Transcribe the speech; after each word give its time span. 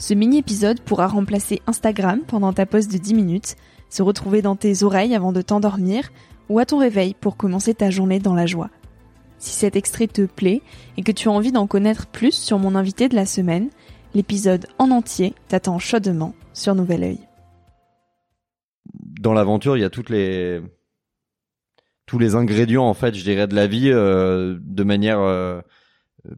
Ce 0.00 0.14
mini-épisode 0.14 0.80
pourra 0.80 1.08
remplacer 1.08 1.60
Instagram 1.66 2.22
pendant 2.26 2.54
ta 2.54 2.64
pause 2.64 2.88
de 2.88 2.96
10 2.96 3.12
minutes, 3.12 3.56
se 3.90 4.02
retrouver 4.02 4.40
dans 4.40 4.56
tes 4.56 4.82
oreilles 4.82 5.14
avant 5.14 5.30
de 5.30 5.42
t'endormir 5.42 6.08
ou 6.48 6.58
à 6.58 6.64
ton 6.64 6.78
réveil 6.78 7.12
pour 7.12 7.36
commencer 7.36 7.74
ta 7.74 7.90
journée 7.90 8.18
dans 8.18 8.34
la 8.34 8.46
joie. 8.46 8.70
Si 9.36 9.52
cet 9.52 9.76
extrait 9.76 10.06
te 10.06 10.22
plaît 10.22 10.62
et 10.96 11.02
que 11.02 11.12
tu 11.12 11.28
as 11.28 11.32
envie 11.32 11.52
d'en 11.52 11.66
connaître 11.66 12.06
plus 12.06 12.32
sur 12.32 12.58
mon 12.58 12.76
invité 12.76 13.10
de 13.10 13.14
la 13.14 13.26
semaine, 13.26 13.68
l'épisode 14.14 14.66
en 14.78 14.90
entier 14.90 15.34
t'attend 15.48 15.78
chaudement 15.78 16.34
sur 16.54 16.74
Nouvel 16.74 17.02
Oeil. 17.02 17.18
Dans 19.20 19.34
l'aventure, 19.34 19.76
il 19.76 19.80
y 19.80 19.84
a 19.84 19.90
toutes 19.90 20.08
les 20.08 20.62
tous 22.06 22.18
les 22.18 22.36
ingrédients 22.36 22.86
en 22.86 22.94
fait, 22.94 23.14
je 23.14 23.22
dirais 23.22 23.46
de 23.46 23.54
la 23.54 23.66
vie 23.66 23.90
euh, 23.92 24.56
de 24.62 24.82
manière 24.82 25.20
euh, 25.20 25.60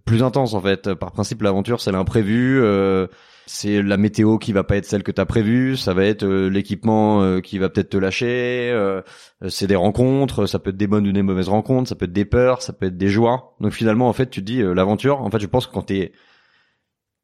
plus 0.05 0.25
intense 0.25 0.55
en 0.55 0.61
fait. 0.61 0.95
Par 0.95 1.13
principe, 1.13 1.43
l'aventure 1.43 1.81
c'est 1.81 1.93
l'imprévu. 1.93 2.61
Euh, 2.61 3.07
c'est 3.47 3.83
la 3.83 3.97
météo 3.97 4.39
qui 4.39 4.53
va 4.53 4.65
pas 4.65 4.77
être 4.77 4.85
celle 4.85 5.03
que 5.03 5.11
t'as 5.11 5.25
prévue, 5.25 5.77
ça 5.77 5.95
va 5.95 6.05
être 6.05 6.23
euh, 6.23 6.49
l'équipement 6.49 7.23
euh, 7.23 7.41
qui 7.41 7.59
va 7.59 7.69
peut-être 7.69 7.91
te 7.91 7.97
lâcher, 7.97 8.71
euh, 8.73 9.03
c'est 9.49 9.67
des 9.67 9.77
rencontres, 9.77 10.47
ça 10.47 10.59
peut 10.59 10.71
être 10.71 10.77
des 10.77 10.87
bonnes 10.87 11.07
ou 11.07 11.13
des 11.13 11.23
mauvaises 11.23 11.49
rencontres, 11.49 11.89
ça 11.89 11.95
peut 11.95 12.05
être 12.05 12.13
des 12.13 12.25
peurs, 12.25 12.63
ça 12.63 12.73
peut 12.73 12.87
être 12.87 12.97
des 12.97 13.09
joies. 13.09 13.55
Donc 13.61 13.73
finalement 13.73 14.09
en 14.09 14.13
fait 14.13 14.31
tu 14.31 14.43
dis 14.43 14.63
l'aventure, 14.63 15.21
en 15.23 15.31
fait 15.31 15.41
je 15.41 15.47
pense 15.47 15.67
que 15.67 15.73
quand 15.73 15.83
t'es 15.83 16.13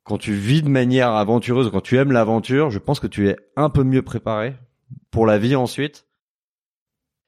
quand 0.04 0.18
tu 0.18 0.32
vis 0.32 0.62
de 0.62 0.68
manière 0.68 1.10
aventureuse, 1.12 1.70
quand 1.70 1.82
tu 1.82 1.98
aimes 1.98 2.12
l'aventure, 2.12 2.70
je 2.70 2.78
pense 2.78 2.98
que 2.98 3.06
tu 3.06 3.28
es 3.28 3.36
un 3.56 3.70
peu 3.70 3.84
mieux 3.84 4.02
préparé 4.02 4.56
pour 5.10 5.26
la 5.26 5.38
vie 5.38 5.54
ensuite. 5.54 6.06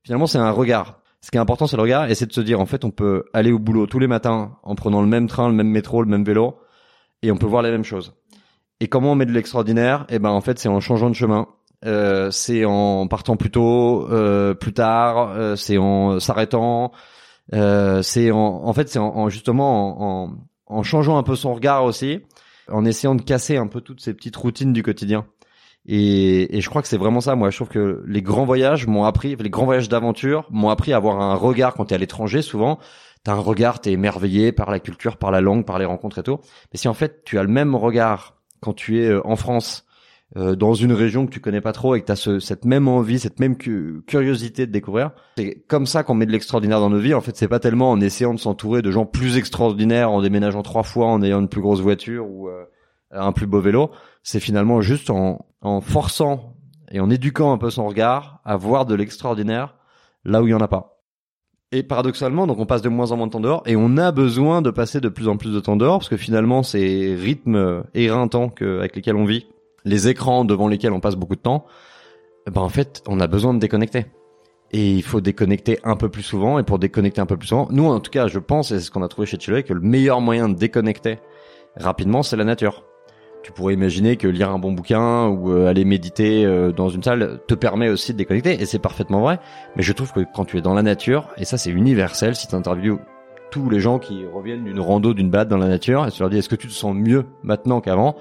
Finalement 0.04 0.26
c'est 0.26 0.38
un 0.38 0.50
regard. 0.50 1.00
Ce 1.20 1.30
qui 1.30 1.36
est 1.36 1.40
important 1.40 1.66
c'est 1.66 1.76
le 1.76 1.82
regard 1.82 2.10
et 2.10 2.14
c'est 2.14 2.26
de 2.26 2.32
se 2.32 2.40
dire 2.40 2.58
en 2.60 2.66
fait 2.66 2.84
on 2.84 2.90
peut 2.90 3.24
aller 3.34 3.52
au 3.52 3.58
boulot 3.58 3.86
tous 3.86 3.98
les 3.98 4.06
matins 4.06 4.56
en 4.62 4.74
prenant 4.74 5.02
le 5.02 5.08
même 5.08 5.28
train, 5.28 5.48
le 5.48 5.54
même 5.54 5.68
métro, 5.68 6.02
le 6.02 6.08
même 6.08 6.24
vélo 6.24 6.58
et 7.22 7.30
on 7.30 7.36
peut 7.36 7.46
voir 7.46 7.62
les 7.62 7.70
mêmes 7.70 7.84
choses. 7.84 8.14
Et 8.80 8.88
comment 8.88 9.12
on 9.12 9.14
met 9.14 9.26
de 9.26 9.32
l'extraordinaire? 9.32 10.06
Eh 10.08 10.18
ben 10.18 10.30
en 10.30 10.40
fait 10.40 10.58
c'est 10.58 10.68
en 10.68 10.80
changeant 10.80 11.10
de 11.10 11.14
chemin. 11.14 11.46
Euh, 11.86 12.30
c'est 12.30 12.64
en 12.66 13.06
partant 13.06 13.36
plus 13.36 13.50
tôt, 13.50 14.06
euh, 14.10 14.52
plus 14.52 14.74
tard, 14.74 15.30
euh, 15.30 15.56
c'est 15.56 15.78
en 15.78 16.20
s'arrêtant, 16.20 16.92
euh, 17.54 18.02
c'est 18.02 18.30
en, 18.30 18.38
en 18.66 18.72
fait 18.74 18.90
c'est 18.90 18.98
en, 18.98 19.30
justement 19.30 20.24
en, 20.26 20.30
en, 20.66 20.82
changeant 20.82 21.16
un 21.16 21.22
peu 21.22 21.36
son 21.36 21.54
regard 21.54 21.84
aussi, 21.84 22.20
en 22.68 22.84
essayant 22.84 23.14
de 23.14 23.22
casser 23.22 23.56
un 23.56 23.66
peu 23.66 23.80
toutes 23.80 24.02
ces 24.02 24.12
petites 24.12 24.36
routines 24.36 24.74
du 24.74 24.82
quotidien. 24.82 25.24
Et, 25.86 26.54
et 26.54 26.60
je 26.60 26.68
crois 26.68 26.82
que 26.82 26.88
c'est 26.88 26.98
vraiment 26.98 27.22
ça. 27.22 27.34
Moi, 27.34 27.48
je 27.48 27.56
trouve 27.56 27.68
que 27.68 28.04
les 28.06 28.20
grands 28.20 28.44
voyages 28.44 28.86
m'ont 28.86 29.04
appris, 29.04 29.34
les 29.36 29.48
grands 29.48 29.64
voyages 29.64 29.88
d'aventure 29.88 30.46
m'ont 30.50 30.68
appris 30.68 30.92
à 30.92 30.96
avoir 30.96 31.18
un 31.22 31.34
regard 31.34 31.72
quand 31.72 31.86
t'es 31.86 31.94
à 31.94 31.98
l'étranger. 31.98 32.42
Souvent, 32.42 32.78
t'as 33.24 33.32
un 33.32 33.40
regard, 33.40 33.80
t'es 33.80 33.92
émerveillé 33.92 34.52
par 34.52 34.70
la 34.70 34.80
culture, 34.80 35.16
par 35.16 35.30
la 35.30 35.40
langue, 35.40 35.64
par 35.64 35.78
les 35.78 35.86
rencontres 35.86 36.18
et 36.18 36.22
tout. 36.22 36.38
Mais 36.72 36.78
si 36.78 36.88
en 36.88 36.94
fait 36.94 37.24
tu 37.24 37.38
as 37.38 37.42
le 37.42 37.48
même 37.48 37.74
regard 37.74 38.39
quand 38.60 38.72
tu 38.72 39.00
es 39.00 39.08
euh, 39.08 39.26
en 39.26 39.36
France, 39.36 39.86
euh, 40.36 40.54
dans 40.54 40.74
une 40.74 40.92
région 40.92 41.26
que 41.26 41.32
tu 41.32 41.40
connais 41.40 41.60
pas 41.60 41.72
trop 41.72 41.96
et 41.96 42.00
que 42.00 42.06
tu 42.06 42.12
as 42.12 42.16
ce, 42.16 42.38
cette 42.38 42.64
même 42.64 42.86
envie, 42.86 43.18
cette 43.18 43.40
même 43.40 43.56
curiosité 43.56 44.64
de 44.66 44.70
découvrir. 44.70 45.10
C'est 45.36 45.64
comme 45.66 45.86
ça 45.86 46.04
qu'on 46.04 46.14
met 46.14 46.26
de 46.26 46.30
l'extraordinaire 46.30 46.78
dans 46.78 46.90
nos 46.90 47.00
vies. 47.00 47.14
En 47.14 47.20
fait, 47.20 47.36
c'est 47.36 47.48
pas 47.48 47.58
tellement 47.58 47.90
en 47.90 48.00
essayant 48.00 48.32
de 48.32 48.38
s'entourer 48.38 48.80
de 48.80 48.92
gens 48.92 49.06
plus 49.06 49.36
extraordinaires, 49.36 50.12
en 50.12 50.22
déménageant 50.22 50.62
trois 50.62 50.84
fois, 50.84 51.06
en 51.06 51.20
ayant 51.22 51.40
une 51.40 51.48
plus 51.48 51.60
grosse 51.60 51.80
voiture 51.80 52.28
ou 52.28 52.48
euh, 52.48 52.64
un 53.10 53.32
plus 53.32 53.48
beau 53.48 53.60
vélo. 53.60 53.90
C'est 54.22 54.38
finalement 54.38 54.80
juste 54.80 55.10
en, 55.10 55.46
en 55.62 55.80
forçant 55.80 56.54
et 56.92 57.00
en 57.00 57.10
éduquant 57.10 57.52
un 57.52 57.58
peu 57.58 57.70
son 57.70 57.86
regard 57.86 58.40
à 58.44 58.56
voir 58.56 58.86
de 58.86 58.94
l'extraordinaire 58.94 59.74
là 60.24 60.42
où 60.42 60.46
il 60.46 60.50
y 60.50 60.54
en 60.54 60.60
a 60.60 60.68
pas. 60.68 60.99
Et 61.72 61.84
paradoxalement, 61.84 62.48
donc 62.48 62.58
on 62.58 62.66
passe 62.66 62.82
de 62.82 62.88
moins 62.88 63.12
en 63.12 63.16
moins 63.16 63.28
de 63.28 63.32
temps 63.32 63.40
dehors 63.40 63.62
et 63.64 63.76
on 63.76 63.96
a 63.96 64.10
besoin 64.10 64.60
de 64.60 64.70
passer 64.70 65.00
de 65.00 65.08
plus 65.08 65.28
en 65.28 65.36
plus 65.36 65.52
de 65.52 65.60
temps 65.60 65.76
dehors 65.76 65.98
parce 65.98 66.08
que 66.08 66.16
finalement 66.16 66.64
ces 66.64 67.14
rythmes 67.14 67.84
éreintants 67.94 68.48
que, 68.48 68.80
avec 68.80 68.96
lesquels 68.96 69.14
on 69.14 69.24
vit, 69.24 69.46
les 69.84 70.08
écrans 70.08 70.44
devant 70.44 70.66
lesquels 70.66 70.92
on 70.92 70.98
passe 70.98 71.14
beaucoup 71.14 71.36
de 71.36 71.40
temps, 71.40 71.64
ben 72.50 72.60
en 72.60 72.68
fait 72.68 73.04
on 73.06 73.20
a 73.20 73.28
besoin 73.28 73.54
de 73.54 73.60
déconnecter. 73.60 74.06
Et 74.72 74.90
il 74.94 75.02
faut 75.04 75.20
déconnecter 75.20 75.78
un 75.84 75.94
peu 75.94 76.08
plus 76.08 76.24
souvent 76.24 76.58
et 76.58 76.64
pour 76.64 76.80
déconnecter 76.80 77.20
un 77.20 77.26
peu 77.26 77.36
plus 77.36 77.46
souvent, 77.46 77.68
nous 77.70 77.86
en 77.86 78.00
tout 78.00 78.10
cas 78.10 78.26
je 78.26 78.40
pense, 78.40 78.72
et 78.72 78.80
c'est 78.80 78.86
ce 78.86 78.90
qu'on 78.90 79.04
a 79.04 79.08
trouvé 79.08 79.28
chez 79.28 79.38
Chile, 79.38 79.62
que 79.62 79.72
le 79.72 79.80
meilleur 79.80 80.20
moyen 80.20 80.48
de 80.48 80.54
déconnecter 80.54 81.20
rapidement 81.76 82.24
c'est 82.24 82.36
la 82.36 82.44
nature 82.44 82.82
tu 83.42 83.52
pourrais 83.52 83.74
imaginer 83.74 84.16
que 84.16 84.28
lire 84.28 84.50
un 84.50 84.58
bon 84.58 84.72
bouquin 84.72 85.26
ou 85.28 85.50
euh, 85.50 85.68
aller 85.68 85.84
méditer 85.84 86.44
euh, 86.44 86.72
dans 86.72 86.88
une 86.88 87.02
salle 87.02 87.40
te 87.46 87.54
permet 87.54 87.88
aussi 87.88 88.12
de 88.12 88.18
déconnecter 88.18 88.60
et 88.60 88.66
c'est 88.66 88.78
parfaitement 88.78 89.20
vrai. 89.20 89.40
Mais 89.76 89.82
je 89.82 89.92
trouve 89.92 90.12
que 90.12 90.20
quand 90.34 90.44
tu 90.44 90.58
es 90.58 90.60
dans 90.60 90.74
la 90.74 90.82
nature, 90.82 91.28
et 91.36 91.44
ça 91.44 91.56
c'est 91.56 91.70
universel, 91.70 92.36
si 92.36 92.46
tu 92.48 92.54
interviews 92.54 92.98
tous 93.50 93.68
les 93.70 93.80
gens 93.80 93.98
qui 93.98 94.24
reviennent 94.26 94.64
d'une 94.64 94.80
rando, 94.80 95.14
d'une 95.14 95.30
balade 95.30 95.48
dans 95.48 95.56
la 95.56 95.68
nature, 95.68 96.06
et 96.06 96.10
tu 96.10 96.20
leur 96.20 96.30
dis 96.30 96.38
est-ce 96.38 96.48
que 96.48 96.56
tu 96.56 96.68
te 96.68 96.72
sens 96.72 96.94
mieux 96.94 97.24
maintenant 97.42 97.80
qu'avant? 97.80 98.16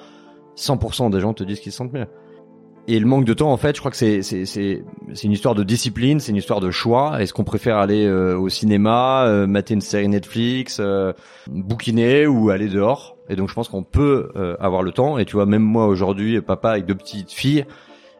100% 0.55 1.11
des 1.11 1.19
gens 1.19 1.33
te 1.33 1.43
disent 1.43 1.59
qu'ils 1.59 1.71
se 1.71 1.77
sentent 1.77 1.93
mieux. 1.93 2.07
Et 2.87 2.99
le 2.99 3.05
manque 3.05 3.25
de 3.25 3.33
temps, 3.33 3.51
en 3.51 3.57
fait, 3.57 3.75
je 3.75 3.81
crois 3.81 3.91
que 3.91 3.97
c'est 3.97 4.23
c'est 4.23 4.45
c'est 4.45 5.23
une 5.23 5.31
histoire 5.31 5.53
de 5.53 5.63
discipline, 5.63 6.19
c'est 6.19 6.31
une 6.31 6.37
histoire 6.37 6.59
de 6.59 6.71
choix. 6.71 7.21
Est-ce 7.21 7.33
qu'on 7.33 7.43
préfère 7.43 7.77
aller 7.77 8.05
euh, 8.05 8.35
au 8.35 8.49
cinéma, 8.49 9.25
euh, 9.27 9.45
mater 9.45 9.75
une 9.75 9.81
série 9.81 10.07
Netflix, 10.07 10.79
euh, 10.79 11.13
bouquiner 11.47 12.25
ou 12.25 12.49
aller 12.49 12.67
dehors? 12.67 13.15
Et 13.29 13.35
donc, 13.35 13.47
je 13.47 13.53
pense 13.53 13.69
qu'on 13.69 13.83
peut 13.83 14.31
avoir 14.59 14.81
le 14.81 14.91
temps. 14.91 15.19
Et 15.19 15.25
tu 15.25 15.35
vois, 15.35 15.45
même 15.45 15.61
moi 15.61 15.85
aujourd'hui, 15.85 16.41
papa 16.41 16.71
avec 16.71 16.85
deux 16.87 16.95
petites 16.95 17.31
filles, 17.31 17.65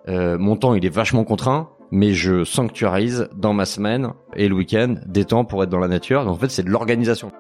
mon 0.08 0.56
temps 0.56 0.76
il 0.76 0.86
est 0.86 0.94
vachement 0.94 1.24
contraint, 1.24 1.70
mais 1.90 2.14
je 2.14 2.44
sanctuarise 2.44 3.28
dans 3.36 3.54
ma 3.54 3.66
semaine 3.66 4.12
et 4.36 4.48
le 4.48 4.54
week-end 4.54 4.98
des 5.08 5.26
temps 5.26 5.46
pour 5.46 5.64
être 5.64 5.70
dans 5.72 5.80
la 5.80 5.88
nature. 5.88 6.26
Donc, 6.26 6.36
en 6.36 6.38
fait, 6.38 6.50
c'est 6.50 6.62
de 6.62 6.70
l'organisation. 6.70 7.32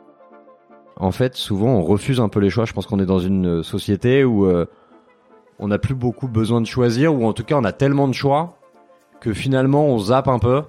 En 0.97 1.11
fait, 1.11 1.35
souvent, 1.35 1.75
on 1.75 1.83
refuse 1.83 2.19
un 2.19 2.27
peu 2.27 2.39
les 2.39 2.49
choix. 2.49 2.65
Je 2.65 2.73
pense 2.73 2.87
qu'on 2.87 2.99
est 2.99 3.05
dans 3.05 3.19
une 3.19 3.61
société 3.61 4.23
où 4.23 4.47
on 5.59 5.67
n'a 5.67 5.77
plus 5.77 5.95
beaucoup 5.95 6.27
besoin 6.27 6.61
de 6.61 6.67
choisir, 6.67 7.13
ou 7.13 7.25
en 7.25 7.33
tout 7.33 7.43
cas 7.43 7.55
on 7.55 7.63
a 7.63 7.71
tellement 7.71 8.07
de 8.07 8.13
choix 8.13 8.57
que 9.19 9.33
finalement 9.33 9.85
on 9.87 9.97
zappe 9.99 10.27
un 10.27 10.39
peu. 10.39 10.63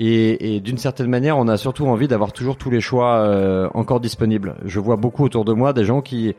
Et, 0.00 0.60
d'une 0.60 0.78
certaine 0.78 1.08
manière, 1.08 1.36
on 1.38 1.48
a 1.48 1.56
surtout 1.56 1.86
envie 1.86 2.06
d'avoir 2.06 2.32
toujours 2.32 2.56
tous 2.56 2.70
les 2.70 2.80
choix 2.80 3.16
euh, 3.16 3.68
encore 3.74 3.98
disponibles. 3.98 4.54
Je 4.64 4.78
vois 4.78 4.94
beaucoup 4.94 5.24
autour 5.24 5.44
de 5.44 5.52
moi 5.52 5.72
des 5.72 5.84
gens 5.84 6.02
qui, 6.02 6.36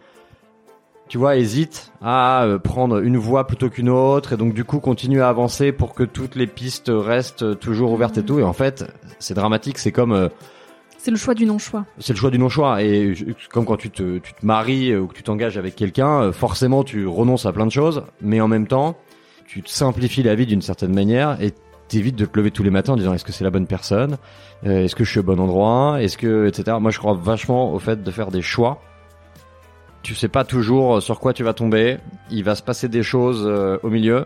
tu 1.10 1.18
vois, 1.18 1.36
hésitent 1.36 1.92
à 2.02 2.44
euh, 2.44 2.58
prendre 2.58 3.00
une 3.00 3.18
voie 3.18 3.48
plutôt 3.48 3.70
qu'une 3.70 3.90
autre, 3.90 4.32
et 4.32 4.38
donc 4.38 4.54
du 4.54 4.64
coup 4.64 4.80
continuent 4.80 5.22
à 5.22 5.28
avancer 5.28 5.74
pour 5.74 5.94
que 5.94 6.04
toutes 6.04 6.36
les 6.36 6.48
pistes 6.48 6.90
restent 6.90 7.60
toujours 7.60 7.92
ouvertes 7.92 8.18
et 8.18 8.24
tout. 8.24 8.40
Et 8.40 8.44
en 8.44 8.54
fait, 8.54 8.86
c'est 9.20 9.34
dramatique. 9.34 9.78
C'est 9.78 9.92
comme 9.92 10.14
euh, 10.14 10.30
c'est 11.00 11.12
le 11.12 11.18
choix 11.18 11.34
du 11.34 11.46
non-choix. 11.46 11.86
C'est 11.98 12.12
le 12.12 12.20
choix 12.20 12.30
du 12.30 12.38
non-choix. 12.38 12.84
Et 12.84 13.14
comme 13.50 13.66
quand 13.66 13.78
tu 13.78 13.90
te, 13.90 14.20
maries 14.44 14.96
ou 14.96 15.08
que 15.08 15.14
tu 15.14 15.24
t'engages 15.24 15.58
avec 15.58 15.76
quelqu'un, 15.76 16.24
euh, 16.24 16.32
forcément 16.34 16.84
tu 16.84 17.08
renonces 17.08 17.46
à 17.46 17.54
plein 17.54 17.66
de 17.66 17.72
choses, 17.72 18.04
mais 18.22 18.42
en 18.42 18.50
même 18.50 18.68
temps, 18.68 18.98
tu 19.48 19.64
te 19.64 19.70
simplifies 19.70 20.24
la 20.24 20.36
vie 20.36 20.46
d'une 20.46 20.62
certaine 20.62 20.94
manière 20.94 21.42
et 21.42 21.54
t'évites 21.88 22.18
de 22.18 22.26
te 22.26 22.38
lever 22.38 22.52
tous 22.52 22.64
les 22.64 22.70
matins 22.70 22.94
en 22.94 22.98
disant 22.98 23.14
est-ce 23.14 23.24
que 23.24 23.32
c'est 23.32 23.46
la 23.46 23.50
bonne 23.50 23.66
personne, 23.66 24.18
euh, 24.66 24.84
est-ce 24.84 24.96
que 24.96 25.06
je 25.06 25.10
suis 25.10 25.22
au 25.22 25.24
bon 25.24 25.40
endroit, 25.40 26.02
est-ce 26.02 26.18
que 26.18 26.48
etc. 26.48 26.78
Moi, 26.82 26.92
je 26.92 27.00
crois 27.00 27.14
vachement 27.14 27.74
au 27.74 27.80
fait 27.80 28.04
de 28.04 28.12
faire 28.12 28.30
des 28.30 28.42
choix. 28.42 28.82
Tu 30.04 30.16
sais 30.16 30.28
pas 30.28 30.44
toujours 30.44 31.02
sur 31.02 31.22
quoi 31.22 31.32
tu 31.32 31.44
vas 31.44 31.54
tomber. 31.54 31.98
Il 32.30 32.44
va 32.44 32.56
se 32.56 32.62
passer 32.62 32.90
des 32.90 33.04
choses 33.04 33.46
euh, 33.48 33.78
au 33.84 33.90
milieu 33.90 34.26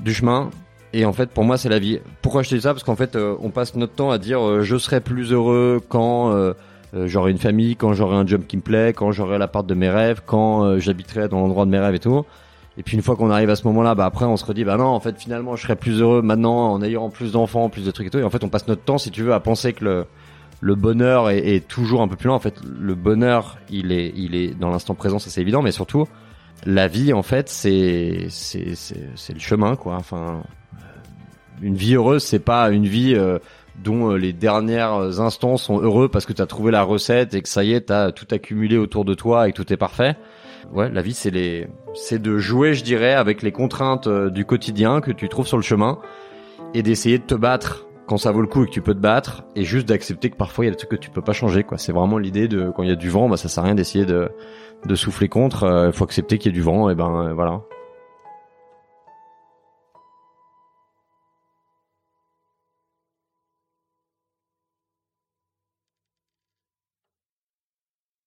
du 0.00 0.14
chemin. 0.14 0.48
Et 0.96 1.04
en 1.04 1.12
fait, 1.12 1.30
pour 1.30 1.44
moi, 1.44 1.58
c'est 1.58 1.68
la 1.68 1.78
vie. 1.78 1.98
Pourquoi 2.22 2.42
je 2.42 2.50
te 2.50 2.54
dis 2.54 2.60
ça? 2.60 2.72
Parce 2.72 2.84
qu'en 2.84 2.96
fait, 2.96 3.16
euh, 3.16 3.34
on 3.40 3.50
passe 3.50 3.74
notre 3.74 3.94
temps 3.94 4.10
à 4.10 4.18
dire 4.18 4.62
je 4.62 4.76
serai 4.76 5.00
plus 5.00 5.32
heureux 5.32 5.80
quand 5.88 6.54
j'aurai 6.94 7.32
une 7.32 7.38
famille, 7.38 7.74
quand 7.76 7.92
j'aurai 7.92 8.16
un 8.16 8.26
job 8.26 8.42
qui 8.46 8.56
me 8.56 8.62
plaît, 8.62 8.92
quand 8.92 9.10
j'aurai 9.10 9.36
l'appart 9.36 9.66
de 9.66 9.74
mes 9.74 9.90
rêves, 9.90 10.22
quand 10.24 10.78
j'habiterai 10.78 11.28
dans 11.28 11.40
l'endroit 11.40 11.66
de 11.66 11.70
mes 11.70 11.80
rêves 11.80 11.96
et 11.96 12.00
tout. 12.00 12.24
Et 12.76 12.82
puis 12.82 12.96
une 12.96 13.02
fois 13.02 13.16
qu'on 13.16 13.30
arrive 13.30 13.50
à 13.50 13.56
ce 13.56 13.66
moment-là, 13.68 13.94
bah 13.94 14.04
après 14.04 14.24
on 14.24 14.36
se 14.36 14.44
redit 14.44 14.64
bah 14.64 14.76
non 14.76 14.86
en 14.86 15.00
fait 15.00 15.16
finalement 15.16 15.54
je 15.54 15.62
serais 15.62 15.76
plus 15.76 16.00
heureux 16.00 16.22
maintenant 16.22 16.72
en 16.72 16.82
ayant 16.82 17.08
plus 17.08 17.32
d'enfants, 17.32 17.68
plus 17.68 17.84
de 17.84 17.90
trucs 17.90 18.08
et 18.08 18.10
tout. 18.10 18.18
Et 18.18 18.24
en 18.24 18.30
fait 18.30 18.42
on 18.42 18.48
passe 18.48 18.66
notre 18.66 18.82
temps 18.82 18.98
si 18.98 19.10
tu 19.10 19.22
veux 19.22 19.32
à 19.32 19.40
penser 19.40 19.72
que 19.72 20.06
le 20.60 20.74
bonheur 20.74 21.30
est, 21.30 21.66
toujours 21.68 22.02
un 22.02 22.08
peu 22.08 22.16
plus 22.16 22.26
loin. 22.26 22.36
En 22.36 22.40
fait 22.40 22.56
le 22.64 22.94
bonheur 22.94 23.58
il 23.70 23.92
est 23.92 24.12
il 24.16 24.34
est 24.34 24.58
dans 24.58 24.70
l'instant 24.70 24.94
présent 24.94 25.20
ça 25.20 25.30
c'est 25.30 25.40
évident, 25.40 25.62
mais 25.62 25.70
surtout 25.70 26.06
la 26.66 26.88
vie 26.88 27.12
en 27.12 27.22
fait 27.22 27.48
c'est 27.48 28.26
c'est 28.28 28.74
c'est 28.74 29.32
le 29.32 29.40
chemin 29.40 29.76
quoi. 29.76 29.94
Enfin 29.94 30.42
une 31.62 31.74
vie 31.74 31.94
heureuse 31.94 32.22
c'est 32.22 32.38
pas 32.38 32.70
une 32.70 32.86
vie 32.86 33.14
euh, 33.14 33.38
dont 33.82 34.12
euh, 34.12 34.16
les 34.16 34.32
derniers 34.32 34.80
instants 34.80 35.56
sont 35.56 35.80
heureux 35.80 36.08
parce 36.08 36.26
que 36.26 36.32
tu 36.32 36.42
as 36.42 36.46
trouvé 36.46 36.70
la 36.70 36.82
recette 36.82 37.34
et 37.34 37.42
que 37.42 37.48
ça 37.48 37.64
y 37.64 37.72
est, 37.72 37.86
tu 37.86 37.92
as 37.92 38.12
tout 38.12 38.26
accumulé 38.30 38.76
autour 38.76 39.04
de 39.04 39.14
toi 39.14 39.48
et 39.48 39.52
que 39.52 39.56
tout 39.62 39.72
est 39.72 39.76
parfait 39.76 40.16
ouais, 40.72 40.90
la 40.90 41.02
vie 41.02 41.14
c'est 41.14 41.30
les, 41.30 41.66
c'est 41.94 42.20
de 42.20 42.38
jouer, 42.38 42.74
je 42.74 42.84
dirais, 42.84 43.12
avec 43.12 43.42
les 43.42 43.52
contraintes 43.52 44.06
euh, 44.06 44.30
du 44.30 44.44
quotidien 44.44 45.00
que 45.00 45.10
tu 45.10 45.28
trouves 45.28 45.46
sur 45.46 45.56
le 45.56 45.62
chemin 45.62 45.98
et 46.74 46.82
d'essayer 46.82 47.18
de 47.18 47.24
te 47.24 47.34
battre 47.34 47.86
quand 48.06 48.18
ça 48.18 48.32
vaut 48.32 48.42
le 48.42 48.46
coup 48.46 48.64
et 48.64 48.66
que 48.66 48.72
tu 48.72 48.82
peux 48.82 48.94
te 48.94 49.00
battre 49.00 49.44
et 49.56 49.64
juste 49.64 49.88
d'accepter 49.88 50.28
que 50.28 50.36
parfois 50.36 50.64
il 50.64 50.68
y 50.68 50.70
a 50.70 50.72
des 50.72 50.76
trucs 50.76 50.90
que 50.90 50.96
tu 50.96 51.10
peux 51.10 51.22
pas 51.22 51.32
changer 51.32 51.64
quoi. 51.64 51.78
C'est 51.78 51.92
vraiment 51.92 52.18
l'idée 52.18 52.48
de 52.48 52.70
quand 52.70 52.82
il 52.82 52.88
y 52.88 52.92
a 52.92 52.96
du 52.96 53.08
vent, 53.08 53.28
bah 53.28 53.36
ça 53.36 53.48
sert 53.48 53.62
à 53.62 53.66
rien 53.66 53.74
d'essayer 53.74 54.04
de 54.04 54.28
de 54.86 54.94
souffler 54.94 55.28
contre, 55.28 55.62
il 55.62 55.68
euh, 55.68 55.92
faut 55.92 56.04
accepter 56.04 56.36
qu'il 56.36 56.52
y 56.52 56.54
ait 56.54 56.58
du 56.58 56.62
vent 56.62 56.90
et 56.90 56.94
ben 56.94 57.28
euh, 57.28 57.32
voilà. 57.32 57.62